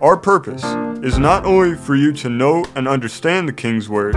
[0.00, 0.62] Our purpose
[1.02, 4.12] is not only for you to know and understand the King's Word,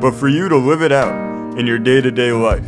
[0.00, 2.66] but for you to live it out in your day to day life.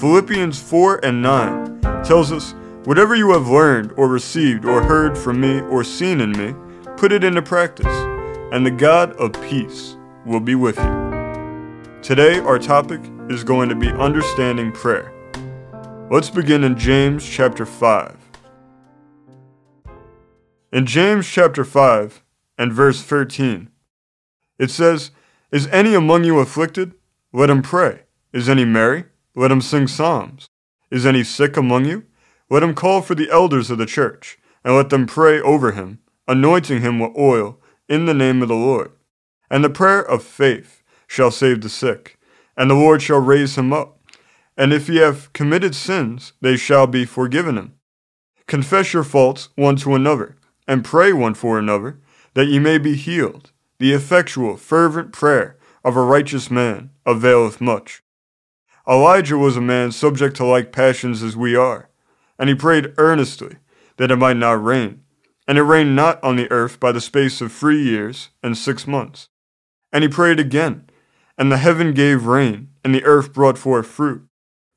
[0.00, 2.54] Philippians 4 and 9 tells us,
[2.84, 6.54] Whatever you have learned or received or heard from me or seen in me,
[6.96, 7.86] put it into practice,
[8.50, 12.00] and the God of peace will be with you.
[12.00, 15.12] Today, our topic is going to be understanding prayer.
[16.10, 18.27] Let's begin in James chapter 5.
[20.70, 22.22] In James chapter 5
[22.58, 23.70] and verse 13,
[24.58, 25.12] it says,
[25.50, 26.92] Is any among you afflicted?
[27.32, 28.02] Let him pray.
[28.34, 29.06] Is any merry?
[29.34, 30.50] Let him sing psalms.
[30.90, 32.04] Is any sick among you?
[32.50, 36.00] Let him call for the elders of the church, and let them pray over him,
[36.26, 38.92] anointing him with oil in the name of the Lord.
[39.50, 42.18] And the prayer of faith shall save the sick,
[42.58, 44.02] and the Lord shall raise him up.
[44.54, 47.72] And if he have committed sins, they shall be forgiven him.
[48.46, 50.36] Confess your faults one to another
[50.68, 51.98] and pray one for another,
[52.34, 53.50] that ye may be healed.
[53.78, 58.02] The effectual, fervent prayer of a righteous man availeth much.
[58.86, 61.88] Elijah was a man subject to like passions as we are,
[62.38, 63.56] and he prayed earnestly
[63.96, 65.02] that it might not rain.
[65.46, 68.86] And it rained not on the earth by the space of three years and six
[68.86, 69.28] months.
[69.90, 70.90] And he prayed again,
[71.38, 74.26] and the heaven gave rain, and the earth brought forth fruit.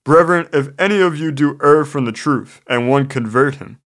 [0.05, 3.81] Brethren, if any of you do err from the truth, and one convert him,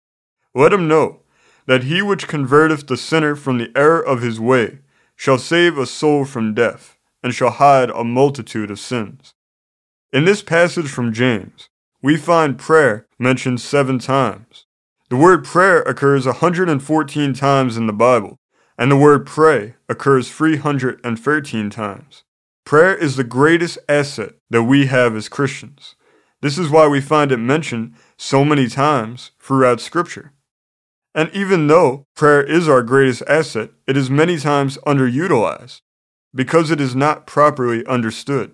[0.56, 1.21] let him know
[1.66, 4.80] that he which converteth the sinner from the error of his way
[5.16, 9.34] shall save a soul from death, and shall hide a multitude of sins.
[10.12, 11.70] In this passage from James,
[12.02, 14.66] we find prayer mentioned seven times.
[15.10, 18.40] The word prayer occurs 114 times in the Bible,
[18.78, 22.24] and the word pray occurs 313 times.
[22.66, 25.96] Prayer is the greatest asset that we have as Christians.
[26.42, 30.34] This is why we find it mentioned so many times throughout Scripture.
[31.14, 35.82] And even though prayer is our greatest asset, it is many times underutilized
[36.34, 38.54] because it is not properly understood.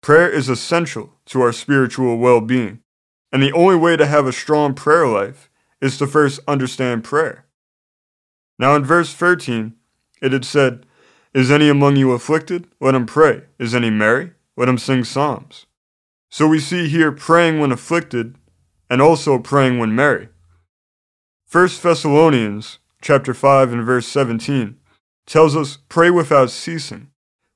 [0.00, 2.80] Prayer is essential to our spiritual well being,
[3.32, 5.50] and the only way to have a strong prayer life
[5.80, 7.46] is to first understand prayer.
[8.58, 9.74] Now, in verse 13,
[10.22, 10.86] it had said,
[11.34, 12.68] Is any among you afflicted?
[12.80, 13.42] Let him pray.
[13.58, 14.32] Is any merry?
[14.56, 15.66] Let him sing psalms.
[16.30, 18.36] So we see here praying when afflicted
[18.88, 20.28] and also praying when merry.
[21.48, 24.78] 1 Thessalonians chapter 5 and verse 17
[25.26, 27.12] tells us pray without ceasing.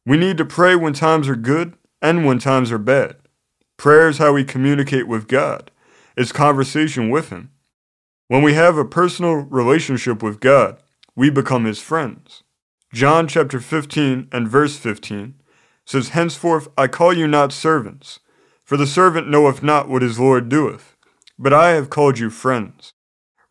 [0.06, 3.16] We need to pray when times are good and when times are bad.
[3.76, 5.72] Prayer is how we communicate with God.
[6.16, 7.50] It's conversation with him.
[8.28, 10.80] When we have a personal relationship with God,
[11.16, 12.44] we become his friends.
[12.94, 15.34] John chapter 15 and verse 15
[15.84, 18.20] says, Henceforth I call you not servants,
[18.62, 20.94] for the servant knoweth not what his Lord doeth,
[21.36, 22.92] but I have called you friends.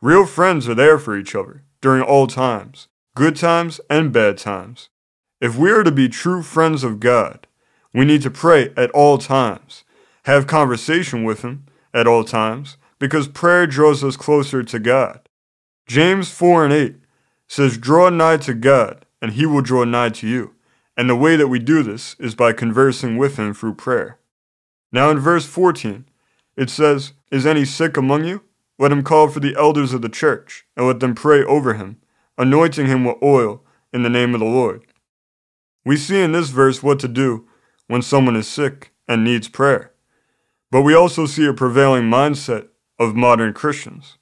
[0.02, 4.88] Real friends are there for each other during all times, good times and bad times.
[5.42, 7.48] If we are to be true friends of God,
[7.94, 9.84] we need to pray at all times,
[10.24, 15.28] have conversation with Him at all times, because prayer draws us closer to God.
[15.86, 16.96] James 4 and 8
[17.50, 20.56] says, Draw nigh to God, and He will draw nigh to you.
[20.96, 24.18] And the way that we do this is by conversing with Him through prayer.
[24.94, 26.06] Now in verse 14,
[26.56, 28.44] it says, Is any sick among you?
[28.80, 31.98] Let him call for the elders of the church, and let them pray over him,
[32.38, 34.86] anointing him with oil in the name of the Lord.
[35.86, 37.46] We see in this verse what to do
[37.88, 39.92] when someone is sick and needs prayer.
[40.72, 44.18] But we also see a prevailing mindset of modern Christians.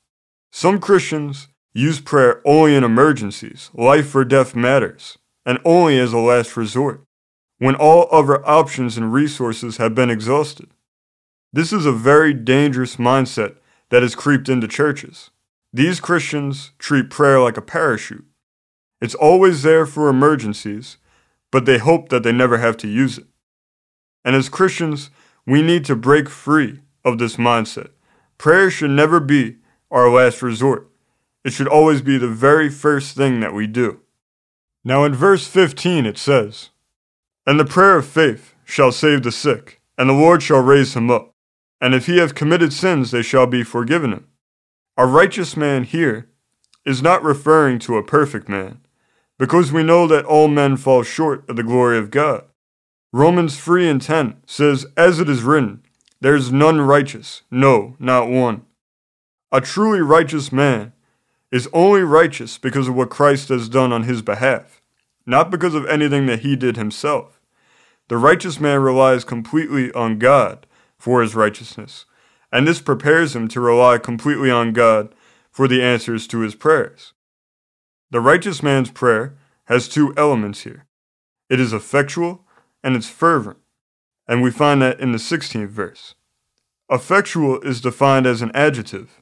[0.51, 6.18] Some Christians use prayer only in emergencies, life or death matters, and only as a
[6.18, 7.03] last resort,
[7.60, 10.69] when all other options and resources have been exhausted.
[11.53, 13.57] This is a very dangerous mindset
[13.89, 15.31] that has creeped into churches.
[15.74, 18.25] These Christians treat prayer like a parachute.
[19.01, 20.98] It's always there for emergencies,
[21.51, 23.28] but they hope that they never have to use it.
[24.25, 25.10] And as Christians,
[25.45, 27.89] we need to break free of this mindset.
[28.38, 29.57] Prayer should never be
[29.89, 30.89] our last resort.
[31.45, 34.01] It should always be the very first thing that we do.
[34.84, 36.69] Now, in verse 15, it says,
[37.45, 41.10] And the prayer of faith shall save the sick, and the Lord shall raise him
[41.10, 41.34] up
[41.79, 44.27] and if he have committed sins, they shall be forgiven him.
[44.97, 46.29] A righteous man here
[46.85, 48.79] is not referring to a perfect man,
[49.38, 52.45] because we know that all men fall short of the glory of God.
[53.13, 55.83] Romans 3 and 10 says, As it is written,
[56.19, 58.65] there is none righteous, no, not one.
[59.51, 60.94] A truly righteous man
[61.51, 64.81] is only righteous because of what Christ has done on his behalf,
[65.25, 67.39] not because of anything that he did himself.
[68.09, 70.65] The righteous man relies completely on God
[70.98, 72.06] for his righteousness,
[72.52, 75.14] and this prepares him to rely completely on God
[75.52, 77.14] for the answers to his prayers.
[78.10, 80.86] The righteous man's prayer has two elements here
[81.50, 82.46] it is effectual
[82.84, 83.58] and it's fervent,
[84.28, 86.16] and we find that in the 16th verse.
[86.90, 89.22] Effectual is defined as an adjective,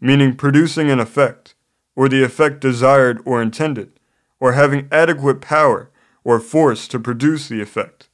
[0.00, 1.54] meaning producing an effect,
[1.94, 3.98] or the effect desired or intended,
[4.40, 5.90] or having adequate power
[6.24, 8.08] or force to produce the effect.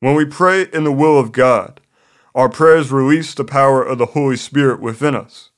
[0.00, 1.80] When we pray in the will of God,
[2.34, 5.50] our prayers release the power of the Holy Spirit within us.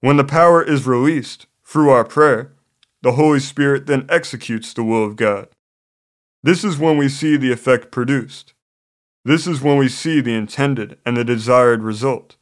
[0.00, 2.52] When the power is released through our prayer,
[3.02, 5.48] the Holy Spirit then executes the will of God.
[6.42, 8.54] This is when we see the effect produced.
[9.24, 12.36] This is when we see the intended and the desired result.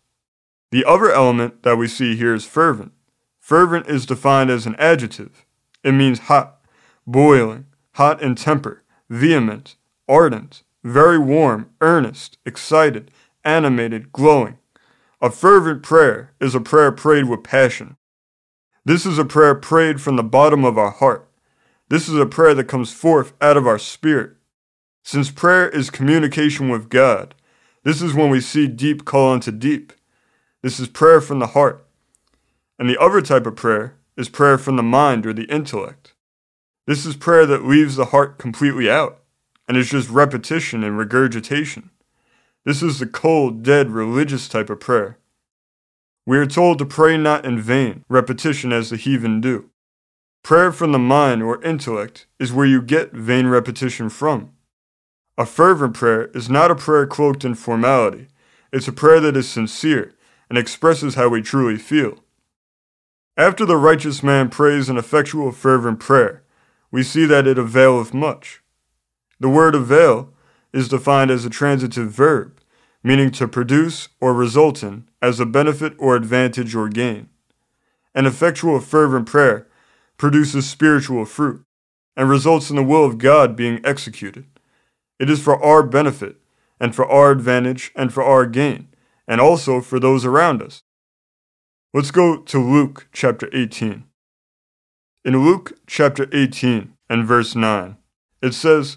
[0.71, 2.93] The other element that we see here is fervent.
[3.41, 5.45] Fervent is defined as an adjective.
[5.83, 6.61] It means hot,
[7.07, 9.77] boiling, hot in temper, vehement,
[10.09, 13.11] ardent, very warm, earnest, excited,
[13.45, 14.59] animated, glowing.
[15.21, 17.97] A fervent prayer is a prayer prayed with passion.
[18.85, 21.29] This is a prayer prayed from the bottom of our heart.
[21.89, 24.33] This is a prayer that comes forth out of our spirit.
[25.03, 27.35] Since prayer is communication with God,
[27.83, 29.93] this is when we see deep call unto deep.
[30.63, 31.87] This is prayer from the heart.
[32.79, 36.15] And the other type of prayer is prayer from the mind or the intellect.
[36.87, 39.23] This is prayer that leaves the heart completely out
[39.69, 41.91] and is just repetition and regurgitation.
[42.65, 45.19] This is the cold, dead, religious type of prayer.
[46.27, 49.69] We are told to pray not in vain, repetition as the heathen do.
[50.43, 54.53] Prayer from the mind or intellect is where you get vain repetition from.
[55.37, 58.29] A fervent prayer is not a prayer cloaked in formality.
[58.73, 60.15] It's a prayer that is sincere
[60.49, 62.21] and expresses how we truly feel.
[63.37, 66.45] After the righteous man prays an effectual fervent prayer,
[66.91, 68.63] we see that it availeth much.
[69.41, 70.34] The word avail
[70.75, 72.61] is defined as a transitive verb,
[73.03, 77.29] meaning to produce or result in as a benefit or advantage or gain.
[78.15, 79.69] An effectual fervent prayer
[80.17, 81.65] produces spiritual fruit,
[82.17, 84.47] and results in the will of God being executed.
[85.21, 86.37] It is for our benefit,
[86.81, 88.89] and for our advantage, and for our gain,
[89.29, 90.83] and also for those around us.
[91.93, 94.05] Let's go to Luke chapter 18.
[95.25, 97.97] In Luke chapter 18 and verse 9,
[98.43, 98.97] it says,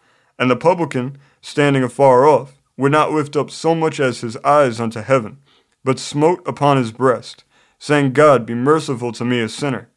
[0.41, 4.79] And the publican, standing afar off, would not lift up so much as his eyes
[4.79, 5.37] unto heaven,
[5.83, 7.43] but smote upon his breast,
[7.77, 9.91] saying, God, be merciful to me, a sinner.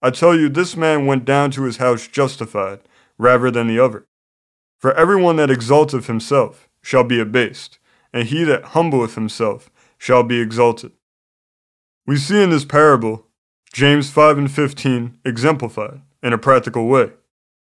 [0.00, 2.80] I tell you, this man went down to his house justified,
[3.18, 4.06] rather than the other.
[4.78, 7.78] For everyone that exalteth himself shall be abased,
[8.10, 10.92] and he that humbleth himself shall be exalted.
[12.06, 13.26] We see in this parable
[13.74, 17.10] James 5 and 15 exemplified in a practical way.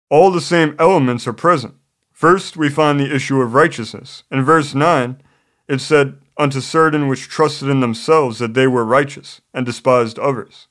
[0.08, 1.74] All the same elements are present.
[2.16, 4.22] First, we find the issue of righteousness.
[4.30, 5.20] In verse 9,
[5.68, 10.66] it said, Unto certain which trusted in themselves that they were righteous, and despised others.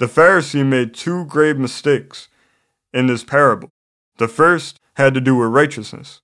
[0.00, 2.26] The Pharisee made two grave mistakes
[2.92, 3.70] in this parable.
[4.18, 6.22] The first had to do with righteousness.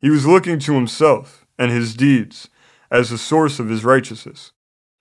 [0.00, 2.50] He was looking to himself and his deeds
[2.90, 4.50] as the source of his righteousness.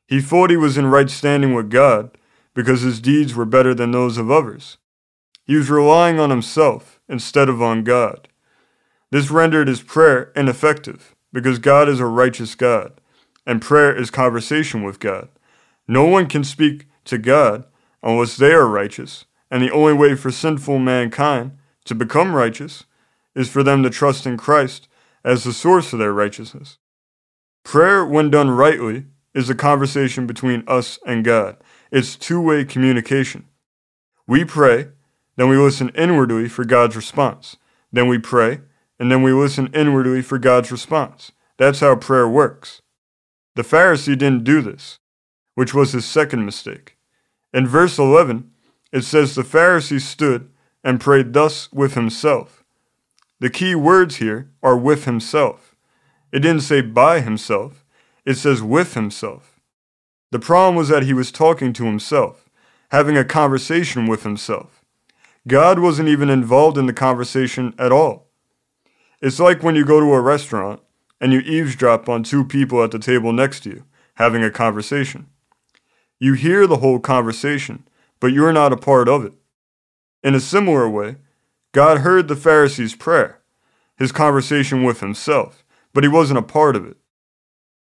[0.08, 2.15] He thought he was in right standing with God
[2.54, 4.77] because his deeds were better than those of others.
[5.44, 8.27] He was relying on himself instead of on God.
[9.12, 13.00] This rendered his prayer ineffective because God is a righteous God,
[13.46, 15.30] and prayer is conversation with God.
[15.88, 17.66] No one can speak to God
[18.02, 22.86] unless they are righteous, and the only way for sinful mankind to become righteous
[23.36, 24.88] is for them to trust in Christ
[25.24, 26.78] as the source of their righteousness.
[27.64, 31.58] Prayer, when done rightly, is a conversation between us and God.
[31.92, 33.46] It's two way communication.
[34.28, 34.90] We pray,
[35.36, 37.58] then we listen inwardly for God's response.
[37.92, 38.62] Then we pray,
[39.00, 41.32] and then we listen inwardly for God's response.
[41.58, 42.82] That's how prayer works.
[43.56, 45.00] The Pharisee didn't do this,
[45.56, 46.98] which was his second mistake.
[47.54, 48.52] In verse 11,
[48.92, 50.50] it says the Pharisee stood
[50.84, 52.64] and prayed thus with himself.
[53.40, 55.75] The key words here are with himself.
[56.32, 57.86] It didn't say by himself,
[58.25, 59.60] it says with himself.
[60.32, 62.50] The problem was that he was talking to himself,
[62.92, 64.84] having a conversation with himself.
[65.48, 68.25] God wasn't even involved in the conversation at all.
[69.22, 70.81] It's like when you go to a restaurant
[71.22, 73.84] and you eavesdrop on two people at the table next to you
[74.15, 75.27] having a conversation.
[76.19, 77.86] You hear the whole conversation,
[78.19, 79.34] but you're not a part of it.
[80.24, 81.17] In a similar way,
[81.74, 83.41] God heard the Pharisee's prayer,
[83.98, 86.98] his conversation with himself, but he wasn't a part of it.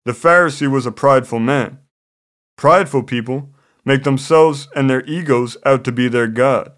[0.05, 1.79] The Pharisee was a prideful man.
[2.55, 6.71] Prideful people make themselves and their egos out to be their God.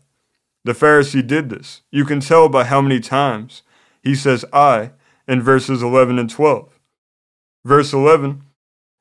[0.64, 1.82] The Pharisee did this.
[1.92, 3.62] You can tell by how many times
[4.04, 4.92] he says I
[5.28, 6.80] in verses 11 and 12.
[7.66, 8.44] Verse 11,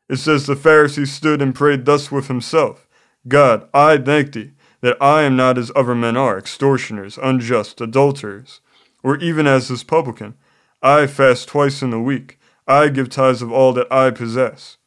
[0.09, 2.87] it says, The Pharisee stood and prayed thus with himself
[3.27, 8.61] God, I thank thee that I am not as other men are, extortioners, unjust, adulterers,
[9.03, 10.35] or even as this publican.
[10.83, 12.39] I fast twice in the week.
[12.67, 14.79] I give tithes of all that I possess.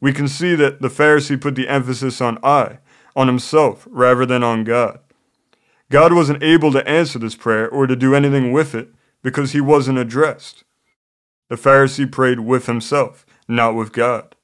[0.00, 2.78] We can see that the Pharisee put the emphasis on I,
[3.16, 5.00] on himself, rather than on God.
[5.90, 8.90] God wasn't able to answer this prayer or to do anything with it
[9.28, 10.64] because he wasn't addressed.
[11.50, 14.34] The Pharisee prayed with himself, not with God.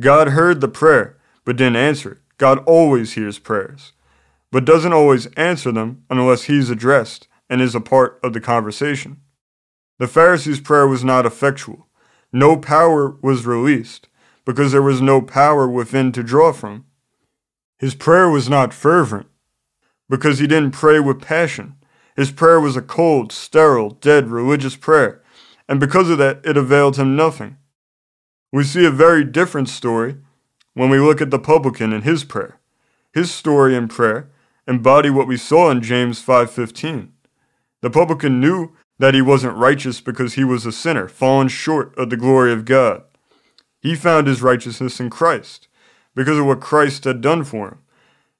[0.00, 2.18] God heard the prayer, but didn't answer it.
[2.36, 3.92] God always hears prayers,
[4.50, 9.20] but doesn't always answer them unless he's addressed and is a part of the conversation.
[10.00, 11.86] The Pharisee's prayer was not effectual.
[12.32, 14.08] No power was released
[14.44, 16.84] because there was no power within to draw from.
[17.78, 19.28] His prayer was not fervent
[20.08, 21.76] because he didn't pray with passion.
[22.16, 25.22] His prayer was a cold, sterile, dead religious prayer
[25.70, 27.56] and because of that, it availed him nothing.
[28.52, 30.16] We see a very different story
[30.74, 32.58] when we look at the publican and his prayer.
[33.12, 34.28] His story and prayer
[34.66, 37.12] embody what we saw in James 5:15.
[37.82, 42.10] The publican knew that he wasn't righteous because he was a sinner, fallen short of
[42.10, 43.04] the glory of God.
[43.80, 45.68] He found his righteousness in Christ
[46.16, 47.78] because of what Christ had done for him.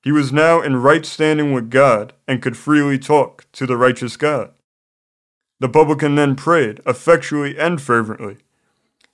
[0.03, 4.17] He was now in right standing with God and could freely talk to the righteous
[4.17, 4.53] God.
[5.59, 8.39] The publican then prayed, effectually and fervently.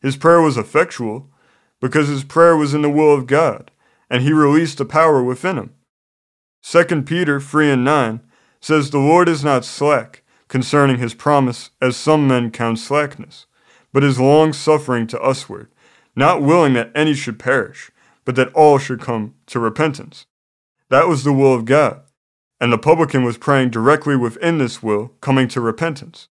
[0.00, 1.28] His prayer was effectual
[1.80, 3.72] because his prayer was in the will of God,
[4.08, 5.74] and he released the power within him.
[6.62, 8.20] 2 Peter 3 and 9
[8.60, 13.46] says, The Lord is not slack concerning his promise, as some men count slackness,
[13.92, 15.68] but is long suffering to usward,
[16.14, 17.90] not willing that any should perish,
[18.24, 20.26] but that all should come to repentance.
[20.88, 22.02] That was the will of God,
[22.60, 26.28] and the publican was praying directly within this will, coming to repentance.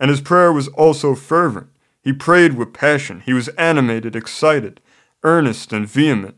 [0.00, 1.68] And his prayer was also fervent.
[2.02, 3.20] He prayed with passion.
[3.20, 4.80] He was animated, excited,
[5.22, 6.36] earnest, and vehement.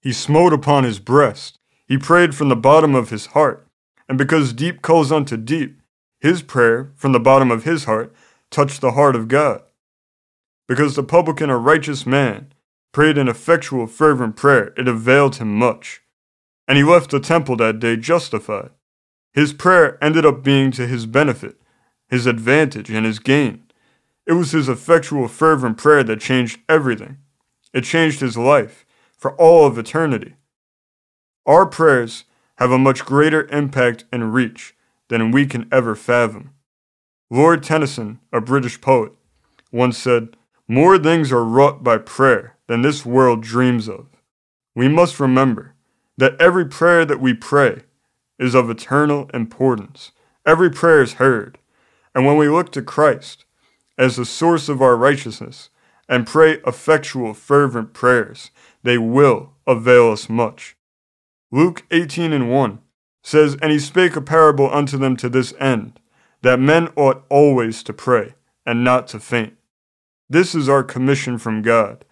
[0.00, 1.58] He smote upon his breast.
[1.86, 3.66] He prayed from the bottom of his heart.
[4.08, 5.80] And because deep calls unto deep,
[6.20, 8.14] his prayer from the bottom of his heart
[8.50, 9.62] touched the heart of God.
[10.66, 12.52] Because the publican, a righteous man,
[12.92, 16.00] prayed an effectual, fervent prayer, it availed him much.
[16.68, 18.70] And he left the temple that day justified.
[19.32, 21.60] His prayer ended up being to his benefit,
[22.08, 23.64] his advantage, and his gain.
[24.26, 27.18] It was his effectual, fervent prayer that changed everything.
[27.72, 28.84] It changed his life
[29.16, 30.34] for all of eternity.
[31.46, 32.24] Our prayers
[32.56, 34.76] have a much greater impact and reach
[35.08, 36.50] than we can ever fathom.
[37.30, 39.12] Lord Tennyson, a British poet,
[39.72, 40.36] once said,
[40.68, 44.06] More things are wrought by prayer than this world dreams of.
[44.74, 45.71] We must remember
[46.18, 47.82] that every prayer that we pray
[48.38, 50.12] is of eternal importance.
[50.44, 51.58] Every prayer is heard,
[52.14, 53.44] and when we look to Christ
[53.96, 55.70] as the source of our righteousness
[56.08, 58.50] and pray effectual, fervent prayers,
[58.82, 60.76] they will avail us much.
[61.50, 62.78] Luke 18 and 1
[63.22, 66.00] says, And he spake a parable unto them to this end,
[66.42, 68.34] that men ought always to pray,
[68.66, 69.54] and not to faint.
[70.28, 72.04] This is our commission from God.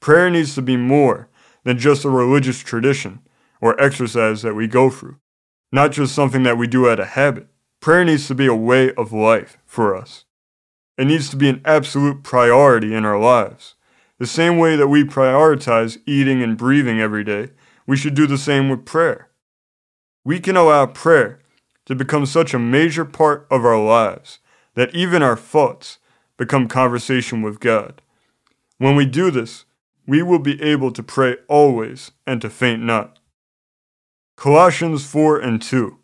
[0.00, 1.28] Prayer needs to be more
[1.64, 3.20] than just a religious tradition
[3.60, 5.16] or exercise that we go through,
[5.72, 7.48] not just something that we do out of habit.
[7.80, 10.24] Prayer needs to be a way of life for us.
[10.96, 13.74] It needs to be an absolute priority in our lives.
[14.18, 17.50] The same way that we prioritize eating and breathing every day,
[17.86, 19.30] we should do the same with prayer.
[20.24, 21.40] We can allow prayer
[21.86, 24.40] to become such a major part of our lives
[24.74, 25.98] that even our thoughts
[26.36, 28.02] become conversation with God.
[28.78, 29.64] When we do this,
[30.06, 33.18] we will be able to pray always and to faint not.
[34.38, 35.98] Colossians 4 and 2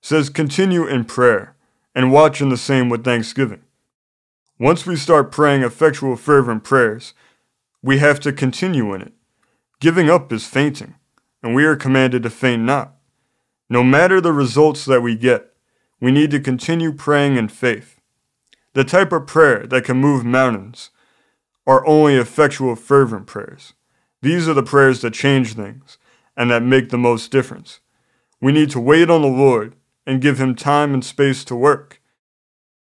[0.00, 1.56] says continue in prayer
[1.92, 3.64] and watch in the same with thanksgiving.
[4.60, 7.14] Once we start praying effectual, fervent prayers,
[7.82, 9.12] we have to continue in it.
[9.80, 10.94] Giving up is fainting,
[11.42, 12.94] and we are commanded to faint not.
[13.68, 15.52] No matter the results that we get,
[16.00, 17.98] we need to continue praying in faith.
[18.74, 20.90] The type of prayer that can move mountains
[21.66, 23.72] are only effectual, fervent prayers.
[24.22, 25.98] These are the prayers that change things
[26.36, 27.80] and that make the most difference.
[28.40, 29.76] We need to wait on the Lord
[30.06, 32.00] and give Him time and space to work.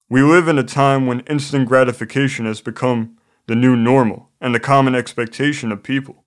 [0.10, 3.18] We live in a time when instant gratification has become
[3.48, 6.26] the new normal and the common expectation of people.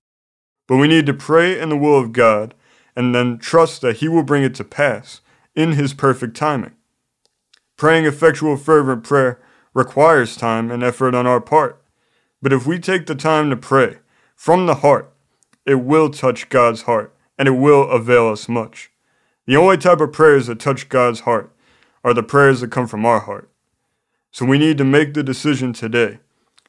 [0.67, 2.55] But we need to pray in the will of God
[2.95, 5.21] and then trust that He will bring it to pass
[5.55, 6.73] in His perfect timing.
[7.76, 9.40] Praying effectual, fervent prayer
[9.73, 11.83] requires time and effort on our part.
[12.43, 13.99] But if we take the time to pray
[14.35, 15.10] from the heart,
[15.71, 18.91] it will touch God's heart and it will avail us much.
[19.47, 21.55] The only type of prayers that touch God's heart
[22.03, 23.49] are the prayers that come from our heart.
[24.33, 26.19] So we need to make the decision today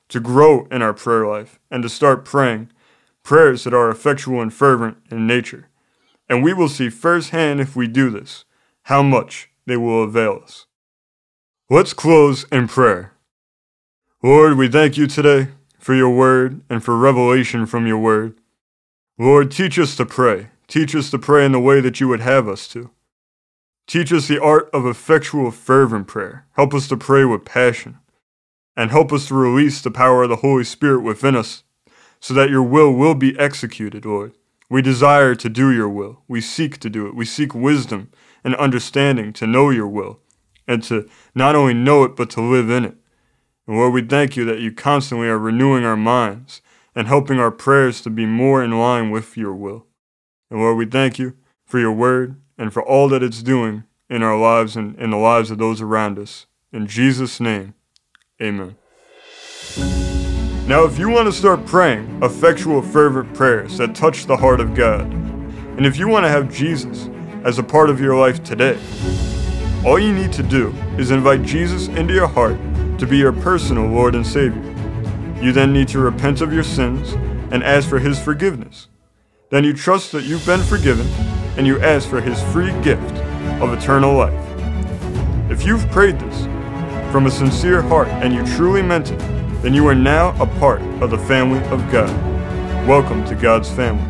[0.10, 2.70] to grow in our prayer life and to start praying
[3.24, 5.68] prayers that are effectual and fervent in nature.
[6.30, 8.46] And we will see firsthand if we do this
[8.84, 10.68] how much they will avail us.
[11.72, 13.14] Let's close in prayer.
[14.22, 15.48] Lord, we thank you today
[15.80, 18.36] for your word and for revelation from your word.
[19.22, 20.48] Lord, teach us to pray.
[20.68, 22.90] Teach us to pray in the way that you would have us to.
[23.86, 26.48] Teach us the art of effectual, fervent prayer.
[26.54, 28.00] Help us to pray with passion.
[28.76, 31.62] And help us to release the power of the Holy Spirit within us
[32.20, 34.34] so that your will will be executed, Lord.
[34.72, 36.24] We desire to do your will.
[36.28, 37.16] We seek to do it.
[37.16, 38.10] We seek wisdom
[38.44, 40.20] and understanding to know your will
[40.68, 42.96] and to not only know it, but to live in it.
[43.68, 46.64] And Lord, we thank you that you constantly are renewing our minds
[46.96, 49.86] and helping our prayers to be more in line with your will.
[50.50, 54.24] And Lord, we thank you for your word and for all that it's doing in
[54.24, 56.46] our lives and in the lives of those around us.
[56.74, 57.74] In Jesus' name,
[58.42, 58.76] amen.
[60.68, 64.76] Now, if you want to start praying effectual, fervent prayers that touch the heart of
[64.76, 67.10] God, and if you want to have Jesus
[67.44, 68.80] as a part of your life today,
[69.86, 72.58] all you need to do is invite Jesus into your heart
[73.00, 74.71] to be your personal Lord and Savior.
[75.42, 77.14] You then need to repent of your sins
[77.52, 78.90] and ask for His forgiveness.
[79.50, 81.08] Then you trust that you've been forgiven
[81.58, 83.16] and you ask for His free gift
[83.60, 84.40] of eternal life.
[85.50, 86.44] If you've prayed this
[87.12, 89.18] from a sincere heart and you truly meant it,
[89.64, 92.16] then you are now a part of the family of God.
[92.88, 94.06] Welcome to God's family.